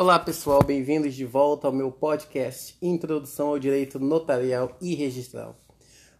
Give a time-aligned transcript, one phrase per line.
[0.00, 5.60] Olá pessoal, bem-vindos de volta ao meu podcast Introdução ao Direito Notarial e Registral.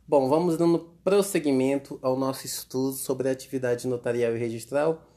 [0.06, 5.08] Bom, vamos dando prosseguimento ao nosso estudo sobre a atividade notarial e registral.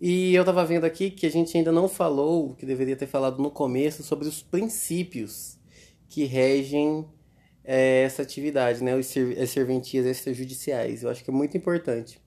[0.00, 3.42] E eu estava vendo aqui que a gente ainda não falou, que deveria ter falado
[3.42, 5.58] no começo, sobre os princípios
[6.08, 7.04] que regem
[7.64, 8.94] é, essa atividade, né?
[8.94, 11.02] as serventias extrajudiciais.
[11.02, 12.20] Eu acho que é muito importante.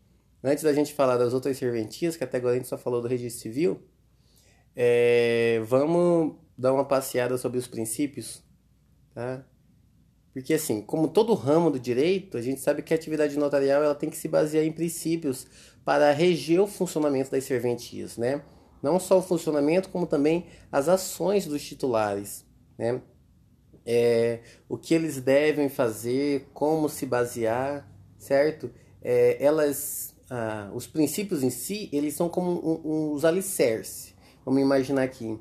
[0.44, 3.08] Antes da gente falar das outras serventias, que até agora a gente só falou do
[3.08, 3.82] registro civil,
[4.84, 8.44] é, vamos dar uma passeada sobre os princípios,
[9.13, 9.45] tá?
[10.34, 13.94] Porque assim, como todo ramo do direito, a gente sabe que a atividade notarial ela
[13.94, 15.45] tem que se basear em princípios
[15.86, 18.41] para reger o funcionamento das serventias, né?
[18.81, 22.44] Não só o funcionamento, como também as ações dos titulares,
[22.75, 23.03] né?
[23.86, 28.72] É, o que eles devem fazer, como se basear, certo?
[29.00, 34.62] É, elas, ah, os princípios em si, eles são como um, um, os alicerces Vamos
[34.62, 35.40] imaginar aqui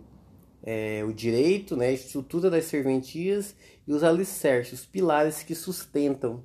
[0.63, 3.55] é, o direito, né, a estrutura das serventias
[3.87, 6.45] e os alicerces, os pilares que sustentam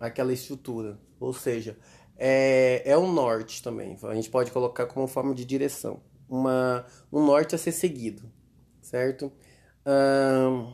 [0.00, 0.98] aquela estrutura.
[1.20, 1.76] Ou seja,
[2.16, 3.96] é, é o norte também.
[4.02, 6.00] A gente pode colocar como forma de direção.
[6.28, 8.22] Uma, um norte a ser seguido,
[8.80, 9.30] certo?
[9.86, 10.72] Hum,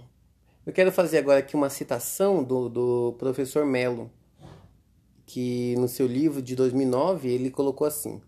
[0.65, 4.11] eu quero fazer agora aqui uma citação do, do professor Mello,
[5.27, 8.21] que no seu livro de 2009 ele colocou assim: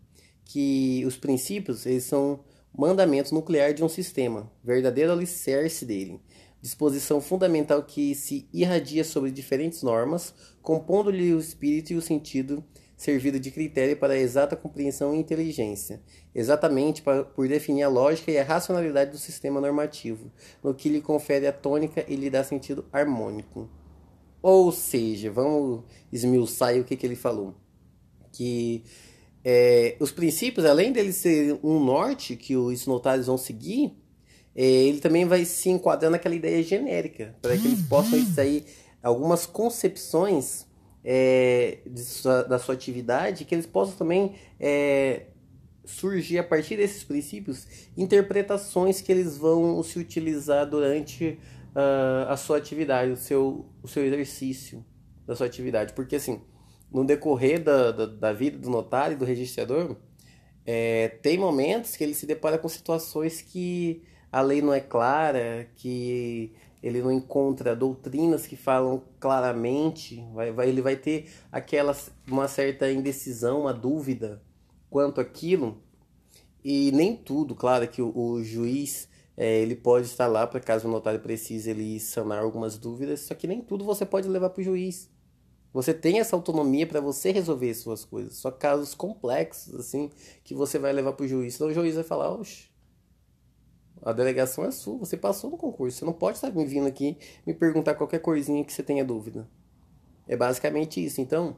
[0.52, 2.40] que os princípios eles são
[2.76, 6.20] mandamentos nucleares de um sistema, verdadeiro alicerce dele,
[6.60, 12.64] disposição fundamental que se irradia sobre diferentes normas, compondo-lhe o espírito e o sentido
[12.96, 16.02] servido de critério para a exata compreensão e inteligência,
[16.34, 20.32] exatamente para, por definir a lógica e a racionalidade do sistema normativo,
[20.64, 23.70] no que lhe confere a tônica e lhe dá sentido harmônico.
[24.42, 27.54] Ou seja, vamos esmiuçar o que, que ele falou.
[28.32, 28.84] Que
[29.44, 33.92] é, os princípios, além dele ser um norte que os notários vão seguir,
[34.54, 38.24] é, ele também vai se enquadrar naquela ideia genérica, para que eles possam uhum.
[38.24, 38.64] extrair
[39.02, 40.66] algumas concepções
[41.04, 45.26] é, sua, da sua atividade, que eles possam também é,
[45.84, 51.38] surgir a partir desses princípios interpretações que eles vão se utilizar durante
[51.74, 54.84] uh, a sua atividade, o seu, o seu exercício
[55.26, 55.92] da sua atividade.
[55.94, 56.40] Porque assim,
[56.92, 59.96] no decorrer da, da, da, vida do notário do registrador,
[60.66, 65.68] é, tem momentos que ele se depara com situações que a lei não é clara,
[65.76, 66.52] que
[66.82, 71.96] ele não encontra doutrinas que falam claramente, vai, vai, ele vai ter aquela,
[72.26, 74.42] uma certa indecisão, uma dúvida
[74.88, 75.82] quanto aquilo,
[76.64, 80.86] e nem tudo, claro que o, o juiz é, ele pode estar lá para caso
[80.86, 84.60] o notário precise ele sanar algumas dúvidas, só que nem tudo você pode levar para
[84.60, 85.08] o juiz.
[85.72, 88.34] Você tem essa autonomia para você resolver suas coisas.
[88.34, 90.10] Só casos complexos, assim,
[90.42, 91.54] que você vai levar para o juiz.
[91.54, 92.68] Então o juiz vai falar, oxe,
[94.02, 95.98] a delegação é sua, você passou no concurso.
[95.98, 97.16] Você não pode estar me vindo aqui
[97.46, 99.48] me perguntar qualquer coisinha que você tenha dúvida.
[100.26, 101.20] É basicamente isso.
[101.20, 101.56] Então,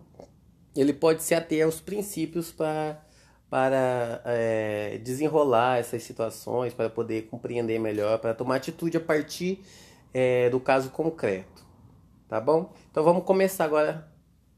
[0.76, 3.02] ele pode se ater aos princípios pra,
[3.48, 9.62] para é, desenrolar essas situações, para poder compreender melhor, para tomar atitude a partir
[10.12, 11.61] é, do caso concreto
[12.32, 12.72] tá bom?
[12.90, 14.10] Então vamos começar agora,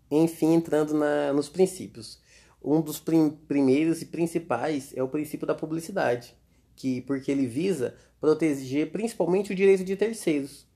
[0.08, 2.20] enfim, entrando na, nos princípios.
[2.62, 6.36] Um dos prim primeiros e principais é o princípio da publicidade,
[6.76, 10.68] que porque ele visa proteger principalmente o direito de terceiros,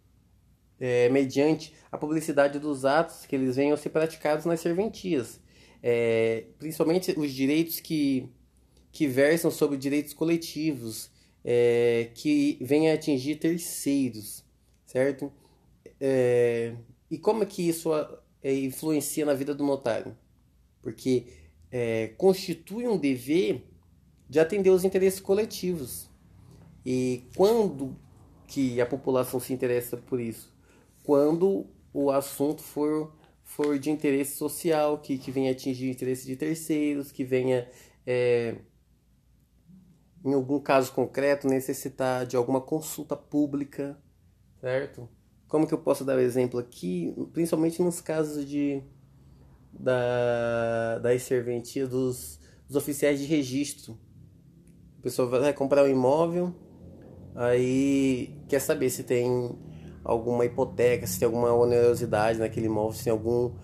[0.81, 5.39] é, mediante a publicidade dos atos que eles venham a ser praticados nas serventias,
[5.81, 8.29] é, principalmente os direitos que,
[8.91, 11.13] que versam sobre direitos coletivos,
[11.45, 14.45] é, que venham a atingir terceiros,
[14.85, 15.33] certo?
[16.01, 16.75] É,
[17.11, 17.91] e como é que isso
[18.43, 20.17] é, influencia na vida do notário?
[20.83, 21.27] Porque
[21.71, 23.65] é, constitui um dever
[24.29, 26.09] de atender os interesses coletivos.
[26.85, 27.97] E quando
[28.47, 30.53] que a população se interessa por isso?
[31.05, 37.13] Quando o assunto for, for de interesse social, que, que venha atingir interesse de terceiros,
[37.13, 37.69] que venha,
[38.07, 38.57] é,
[40.25, 43.99] em algum caso concreto, necessitar de alguma consulta pública,
[44.61, 45.09] certo?
[45.49, 47.15] Como que eu posso dar o um exemplo aqui?
[47.33, 48.83] Principalmente nos casos de
[49.73, 53.99] da, das serventias dos, dos oficiais de registro.
[54.99, 56.55] A pessoa vai comprar um imóvel,
[57.35, 59.57] aí quer saber se tem
[60.05, 63.55] alguma hipoteca, se tem alguma onerosidade naquele imóvel, se tem algum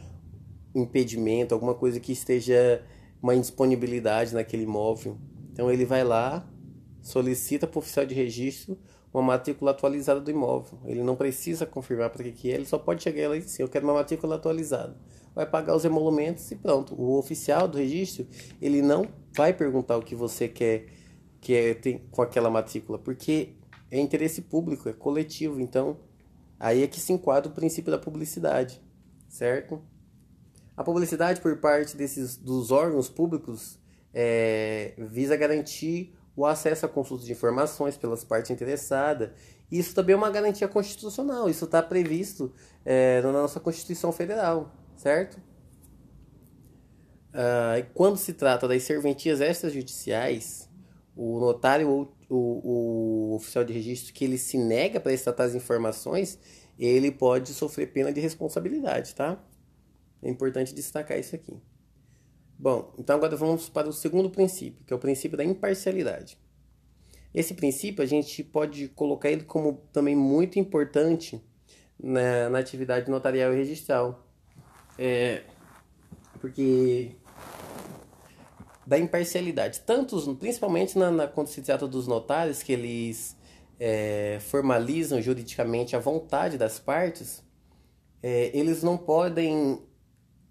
[0.74, 2.82] impedimento, alguma coisa que esteja
[3.22, 5.18] uma indisponibilidade naquele imóvel.
[5.52, 6.48] Então ele vai lá,
[7.02, 8.78] solicita para o oficial de registro
[9.14, 10.80] uma matrícula atualizada do imóvel.
[10.84, 13.62] Ele não precisa confirmar para que, que é, ele só pode chegar lá e dizer,
[13.62, 14.96] eu quero uma matrícula atualizada.
[15.32, 16.94] Vai pagar os emolumentos e pronto.
[17.00, 18.26] O oficial do registro,
[18.60, 20.86] ele não vai perguntar o que você quer
[21.40, 22.98] que é, tem com aquela matrícula?
[22.98, 23.54] Porque
[23.90, 25.98] é interesse público, é coletivo, então
[26.58, 28.80] aí é que se enquadra o princípio da publicidade,
[29.28, 29.80] certo?
[30.76, 33.78] A publicidade por parte desses dos órgãos públicos
[34.12, 39.30] é, visa garantir o acesso a consulta de informações pelas partes interessadas.
[39.70, 41.48] Isso também é uma garantia constitucional.
[41.48, 42.52] Isso está previsto
[42.84, 45.40] é, na nossa Constituição Federal, certo?
[47.34, 50.70] Ah, quando se trata das serventias extrajudiciais,
[51.16, 55.54] o notário ou o, o oficial de registro que ele se nega para prestar as
[55.54, 56.38] informações,
[56.78, 59.42] ele pode sofrer pena de responsabilidade, tá?
[60.22, 61.60] É importante destacar isso aqui.
[62.64, 66.38] Bom, então agora vamos para o segundo princípio, que é o princípio da imparcialidade.
[67.34, 71.44] Esse princípio a gente pode colocar ele como também muito importante
[72.02, 74.26] na, na atividade notarial e registral.
[74.98, 75.42] É,
[76.40, 77.10] porque
[78.86, 83.36] da imparcialidade, tanto principalmente na, na, quando se trata dos notários, que eles
[83.78, 87.44] é, formalizam juridicamente a vontade das partes,
[88.22, 89.82] é, eles não podem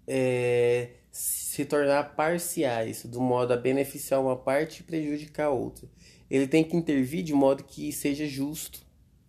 [0.06, 5.88] é, se tornar parciais, do modo a beneficiar uma parte e prejudicar a outra.
[6.28, 8.84] Ele tem que intervir de modo que seja justo,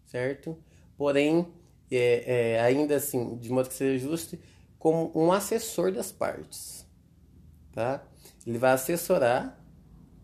[0.08, 0.58] certo?
[0.98, 1.48] Porém,
[1.92, 4.36] é, é, ainda assim, de modo que seja justo,
[4.80, 6.88] como um assessor das partes,
[7.72, 8.04] tá?
[8.48, 9.64] Ele vai assessorar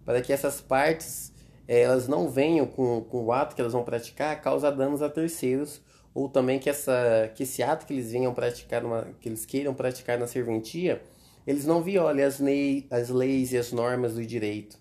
[0.04, 1.32] para que essas partes
[1.68, 5.10] é, elas não venham com, com o ato que elas vão praticar causar danos a
[5.10, 5.80] terceiros
[6.12, 9.76] ou também que, essa, que esse ato que eles venham praticar, numa, que eles queiram
[9.76, 11.02] praticar na serventia,
[11.46, 14.80] eles não violem as, lei, as leis e as normas do direito,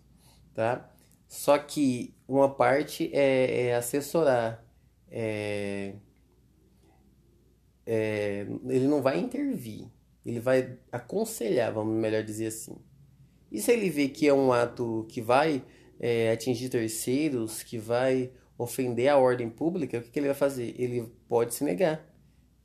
[0.55, 0.91] tá?
[1.29, 4.65] Só que uma parte é, é assessorar,
[5.11, 5.95] é,
[7.87, 9.87] é, ele não vai intervir,
[10.25, 12.77] ele vai aconselhar, vamos melhor dizer assim.
[13.51, 15.65] E se ele vê que é um ato que vai
[15.99, 20.75] é, atingir terceiros, que vai ofender a ordem pública, o que, que ele vai fazer?
[20.79, 22.07] Ele pode se negar.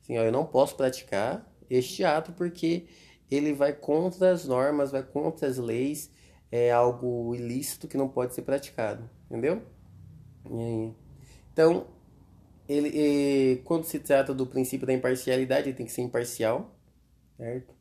[0.02, 2.86] Assim, ó, eu não posso praticar este ato porque
[3.30, 6.10] ele vai contra as normas, vai contra as leis,
[6.50, 9.62] é algo ilícito que não pode ser praticado, entendeu?
[11.52, 11.86] Então,
[12.68, 16.76] ele, quando se trata do princípio da imparcialidade, ele tem que ser imparcial,
[17.36, 17.74] certo?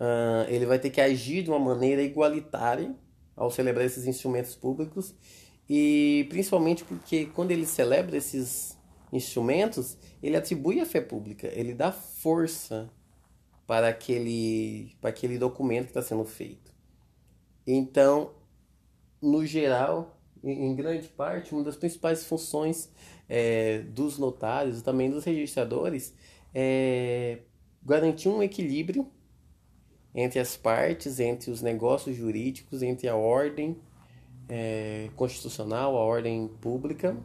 [0.00, 2.94] Uh, ele vai ter que agir de uma maneira igualitária
[3.36, 5.14] ao celebrar esses instrumentos públicos
[5.68, 8.76] e principalmente porque quando ele celebra esses
[9.12, 12.90] instrumentos, ele atribui a fé pública, ele dá força
[13.66, 16.72] para aquele, para aquele documento que está sendo feito.
[17.66, 18.32] Então,
[19.20, 22.90] no geral, em grande parte, uma das principais funções
[23.28, 26.14] é, dos notários também dos registradores
[26.54, 27.38] é
[27.82, 29.10] garantir um equilíbrio
[30.14, 33.76] entre as partes, entre os negócios jurídicos, entre a ordem
[34.48, 37.16] é, constitucional, a ordem pública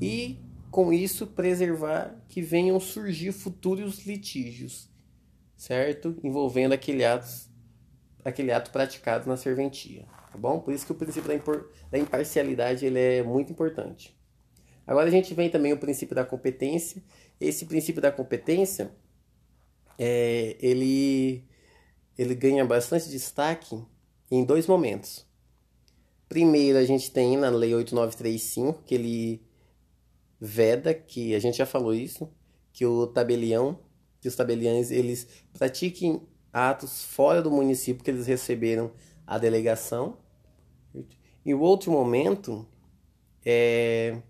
[0.00, 0.38] e,
[0.70, 4.91] com isso, preservar que venham surgir futuros litígios
[5.62, 6.18] certo?
[6.24, 7.28] Envolvendo aquele ato,
[8.24, 10.58] aquele ato praticado na serventia, tá bom?
[10.58, 14.18] Por isso que o princípio da, impor, da imparcialidade ele é muito importante.
[14.84, 17.00] Agora a gente vem também o princípio da competência.
[17.40, 18.90] Esse princípio da competência,
[19.96, 21.44] é, ele,
[22.18, 23.80] ele ganha bastante destaque
[24.32, 25.24] em dois momentos.
[26.28, 29.42] Primeiro, a gente tem na Lei 8935, que ele
[30.40, 32.28] veda, que a gente já falou isso,
[32.72, 33.78] que o tabelião
[34.22, 38.92] que os tabeliães eles pratiquem atos fora do município que eles receberam
[39.26, 40.16] a delegação.
[41.44, 42.66] E o outro momento
[43.44, 44.22] é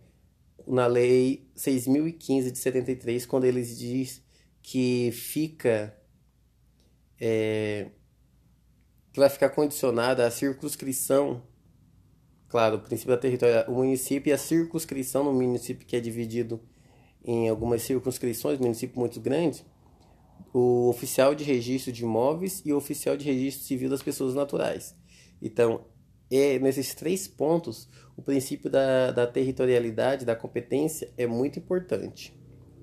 [0.66, 4.22] na lei 6015 de 73, quando eles diz
[4.62, 5.94] que fica
[7.20, 7.90] é,
[9.12, 11.42] que vai ficar condicionada à circunscrição,
[12.48, 16.60] claro, o princípio da território, o município e a circunscrição no município que é dividido
[17.24, 19.64] em algumas circunscrições, município muito grande,
[20.52, 24.94] o oficial de registro de imóveis e o oficial de registro civil das pessoas naturais.
[25.40, 25.86] Então,
[26.30, 32.34] é, nesses três pontos, o princípio da, da territorialidade, da competência, é muito importante.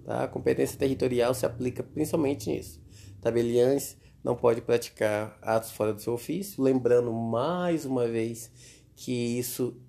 [0.04, 0.24] Tá?
[0.24, 2.82] A competência territorial se aplica principalmente nisso.
[3.22, 8.52] Tabeliães não pode praticar atos fora do seu ofício, lembrando mais uma vez
[8.96, 9.80] que isso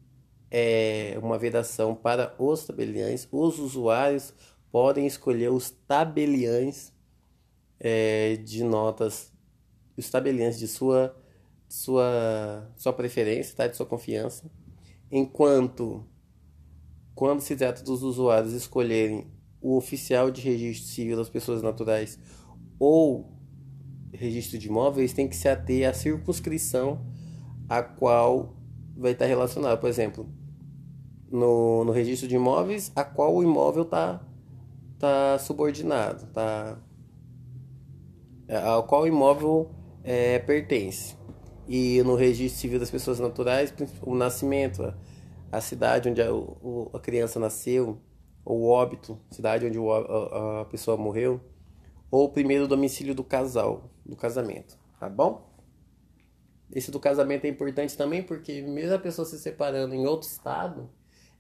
[0.51, 3.29] é uma vedação para os tabeliães.
[3.31, 4.33] Os usuários
[4.71, 6.93] podem escolher os tabeliães
[7.81, 9.33] é, de notas,
[9.97, 11.17] os tabeliões de sua,
[11.69, 13.67] sua, sua preferência, tá?
[13.67, 14.51] de sua confiança,
[15.11, 16.05] enquanto
[17.15, 19.27] quando se trata dos usuários escolherem
[19.61, 22.19] o oficial de registro civil das pessoas naturais
[22.79, 23.37] ou
[24.13, 27.05] registro de imóveis, tem que se ater à circunscrição
[27.69, 28.57] a qual
[28.97, 29.79] vai estar relacionado.
[29.79, 30.29] Por exemplo,
[31.31, 34.27] no, no registro de imóveis a qual o imóvel está
[34.99, 36.79] tá subordinado, tá,
[38.57, 39.71] ao qual o imóvel
[40.03, 41.17] é, pertence.
[41.69, 44.93] E no registro civil das pessoas naturais, o nascimento,
[45.53, 46.29] a cidade onde a,
[46.93, 48.01] a criança nasceu,
[48.45, 51.41] ou o óbito, cidade onde a, a pessoa morreu,
[52.11, 55.49] ou o primeiro domicílio do casal, do casamento, tá bom?
[56.73, 60.91] Esse do casamento é importante também porque mesmo a pessoa se separando em outro estado,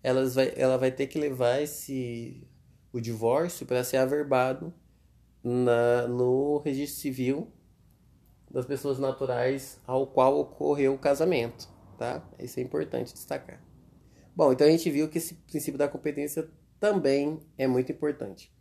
[0.03, 2.47] elas vai, ela vai ter que levar esse
[2.93, 4.75] o divórcio para ser averbado
[5.43, 7.53] na, no registro civil
[8.51, 12.23] das pessoas naturais ao qual ocorreu o casamento, tá?
[12.39, 13.63] Isso é importante destacar.
[14.35, 18.53] Bom, então a gente viu que esse princípio da competência também é muito importante.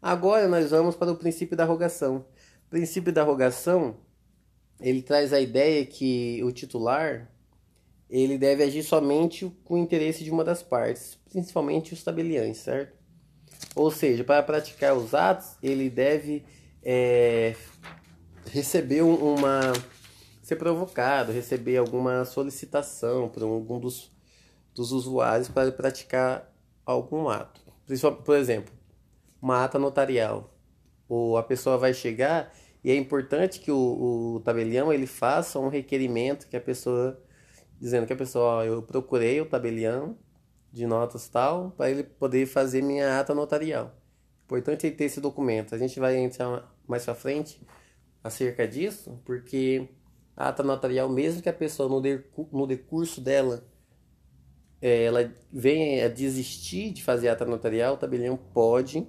[0.00, 2.24] Agora nós vamos para o princípio da rogação.
[2.66, 3.96] O princípio da rogação,
[4.80, 7.30] ele traz a ideia que o titular
[8.08, 12.98] ele deve agir somente com o interesse de uma das partes, principalmente os tabeliães, certo?
[13.74, 16.44] Ou seja, para praticar os atos, ele deve
[16.82, 17.54] é,
[18.46, 19.72] receber uma.
[20.42, 24.10] ser provocado, receber alguma solicitação por algum dos,
[24.74, 26.52] dos usuários para praticar
[26.84, 27.60] algum ato.
[28.24, 28.72] Por exemplo,
[29.40, 30.54] uma ata notarial.
[31.08, 32.52] Ou a pessoa vai chegar
[32.84, 37.20] e é importante que o, o tabelião ele faça um requerimento que a pessoa
[37.80, 40.16] dizendo que a pessoa, ó, eu procurei o tabelião
[40.72, 43.94] de notas tal para ele poder fazer minha ata notarial.
[44.44, 45.74] Importante ele ter esse documento.
[45.74, 47.64] A gente vai entrar mais para frente
[48.22, 49.88] acerca disso, porque
[50.36, 52.00] a ata notarial, mesmo que a pessoa no,
[52.52, 53.64] no decurso dela
[54.80, 59.06] é, ela venha a desistir de fazer a ata notarial, o tabelião pode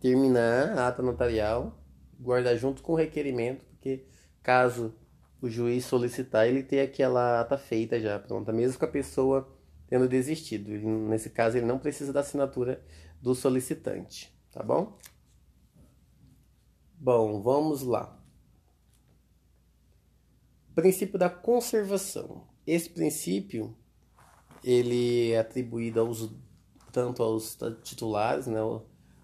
[0.00, 1.78] terminar a ata notarial,
[2.18, 4.06] guardar junto com o requerimento, porque
[4.42, 4.94] caso
[5.42, 9.59] o juiz solicitar, ele tem aquela ata feita já, pronta, mesmo com a pessoa
[9.90, 10.70] tendo desistido.
[10.70, 12.82] Nesse caso, ele não precisa da assinatura
[13.20, 14.96] do solicitante, tá bom?
[16.98, 18.18] Bom, vamos lá.
[20.74, 22.46] Princípio da conservação.
[22.66, 23.76] Esse princípio
[24.62, 26.32] ele é atribuído aos
[26.92, 28.58] tanto aos titulares, né,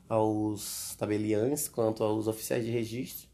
[0.08, 3.28] aos tabeliães, quanto aos oficiais de registro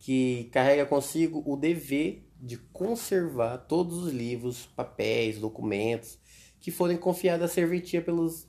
[0.00, 6.18] que carrega consigo o dever de conservar todos os livros, papéis, documentos
[6.60, 8.48] que forem confiados à serventia pelos,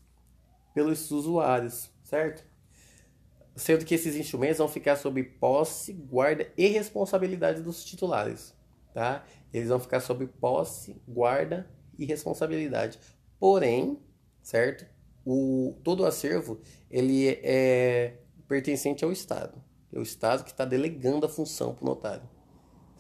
[0.74, 2.44] pelos usuários, certo?
[3.56, 8.56] Sendo que esses instrumentos vão ficar sob posse, guarda e responsabilidade dos titulares,
[8.94, 9.26] tá?
[9.54, 13.00] Eles vão ficar sob posse, guarda e responsabilidade.
[13.40, 14.00] Porém,
[14.42, 14.86] certo?
[15.26, 19.62] O, todo o acervo ele é pertencente ao Estado.
[19.94, 22.30] É o Estado que está delegando a função para o notário.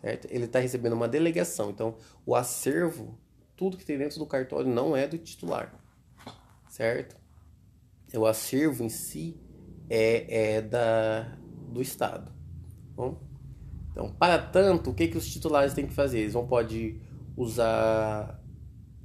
[0.01, 0.27] Certo?
[0.29, 1.69] Ele está recebendo uma delegação.
[1.69, 3.17] Então, o acervo,
[3.61, 5.71] tudo que tem dentro do cartório não é do titular.
[6.67, 7.15] Certo?
[8.11, 9.39] O acervo em si
[9.87, 11.37] é, é da,
[11.71, 12.31] do Estado.
[12.95, 13.21] Bom?
[13.91, 16.21] Então, para tanto, o que, que os titulares têm que fazer?
[16.21, 16.99] Eles vão pode
[17.37, 18.43] usar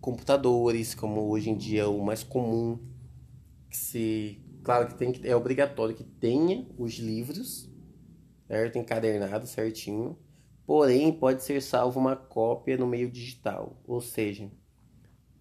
[0.00, 2.78] computadores, como hoje em dia é o mais comum.
[3.68, 7.68] Que se, claro que tem que, é obrigatório que tenha os livros
[8.46, 8.78] certo?
[8.78, 10.16] Encadernado certinho.
[10.66, 13.80] Porém, pode ser salvo uma cópia no meio digital.
[13.86, 14.50] Ou seja,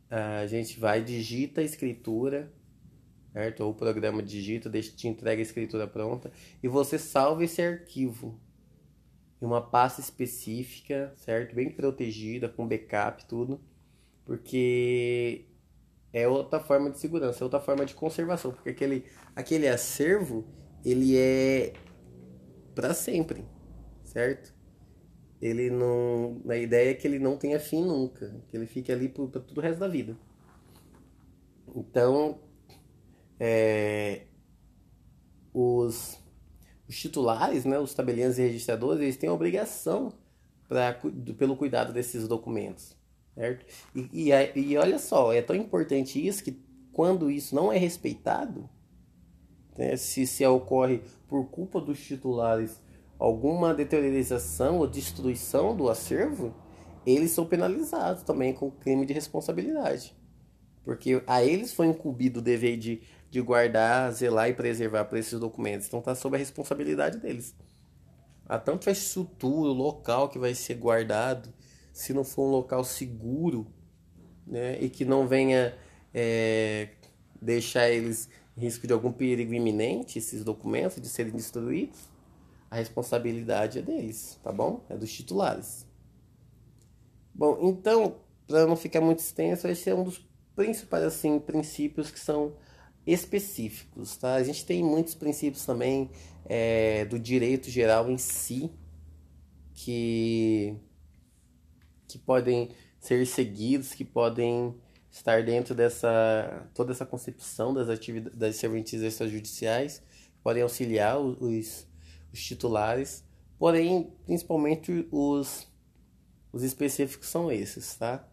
[0.10, 2.53] a gente vai, digita a escritura,
[3.34, 3.62] certo?
[3.62, 6.32] Ou o programa digita, deixa, te entrega a escritura pronta.
[6.62, 8.39] E você salva esse arquivo
[9.41, 11.55] em uma pasta específica, certo?
[11.55, 13.60] Bem protegida, com backup, tudo.
[14.24, 15.48] Porque
[16.13, 18.51] é outra forma de segurança, é outra forma de conservação.
[18.51, 19.05] Porque aquele,
[19.36, 20.48] aquele acervo,
[20.86, 21.74] ele é
[22.74, 23.44] para sempre,
[24.03, 24.55] certo?
[25.46, 29.08] Ele não, a ideia é que ele não tenha fim nunca, que ele fique ali
[29.08, 30.18] para todo o resto da vida.
[31.75, 32.40] Então,
[33.40, 34.24] é,
[35.54, 36.18] os,
[36.90, 40.12] os titulares, né, os tabeliães e registradores, eles têm a obrigação
[40.68, 41.00] pra,
[41.38, 42.98] pelo cuidado desses documentos,
[43.36, 43.68] certo?
[43.94, 46.60] E, e, e olha só, é tão importante isso que
[46.92, 48.68] quando isso não é respeitado,
[49.78, 52.82] né, se, se ocorre por culpa dos titulares
[53.17, 56.53] alguma deteriorização ou destruição do acervo,
[57.05, 60.15] eles são penalizados também com crime de responsabilidade.
[60.84, 65.39] Porque a eles foi incumbido o dever de, de guardar, zelar e preservar por esses
[65.39, 65.88] documentos.
[65.88, 67.55] Então está sob a responsabilidade deles.
[68.48, 71.51] Há tanto a estrutura, o local que vai ser guardado,
[71.91, 73.65] se não for um local seguro,
[74.45, 75.75] né, e que não venha
[76.13, 76.89] é,
[77.41, 82.10] deixar eles risco de algum perigo iminente, esses documentos, de serem destruídos,
[82.69, 84.84] a responsabilidade é deles, tá bom?
[84.89, 85.86] É dos titulares.
[87.34, 88.15] Bom, então,
[88.48, 92.53] para não ficar muito extenso, esse é um dos principais assim princípios que são
[93.05, 94.36] específicos, tá?
[94.36, 96.10] A gente tem muitos princípios também
[96.45, 98.72] é, do direito geral em si
[99.74, 100.75] que
[102.07, 102.69] que podem
[103.00, 104.74] ser seguidos, que podem
[105.12, 110.01] estar dentro dessa toda essa concepção das atividades das serventias extrajudiciais,
[110.41, 111.88] podem auxiliar os,
[112.36, 113.24] os titulares,
[113.58, 115.68] porém, principalmente os
[116.56, 118.25] os específicos são esses, tá?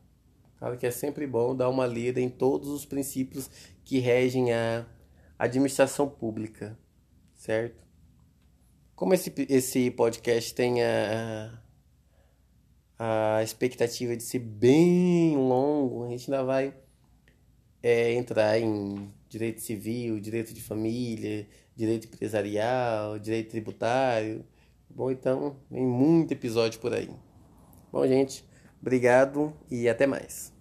[0.56, 3.50] Claro que é sempre bom dar uma lida em todos os princípios
[3.84, 4.86] que regem a
[5.36, 6.78] administração pública,
[7.34, 7.82] certo?
[8.94, 11.60] Como esse, esse podcast tem a,
[12.96, 16.72] a expectativa de ser bem longo, a gente ainda vai
[17.82, 24.44] é, entrar em direito civil, direito de família, direito empresarial, direito tributário.
[24.88, 27.10] Bom, então, tem muito episódio por aí.
[27.90, 28.44] Bom, gente,
[28.80, 30.51] obrigado e até mais.